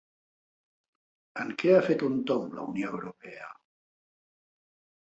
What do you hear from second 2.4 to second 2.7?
la